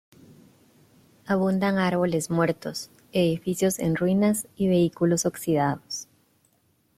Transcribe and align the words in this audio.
Abundan 1.27 1.77
árboles 1.77 2.31
muertos, 2.31 2.89
edificios 3.11 3.77
en 3.77 3.95
ruinas 3.95 4.47
y 4.55 4.67
vehículos 4.67 5.27
oxidados. 5.27 6.07